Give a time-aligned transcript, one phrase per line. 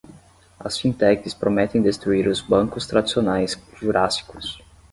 [0.59, 4.59] As fintechs prometem destruir os bancos tradicionais jurássicos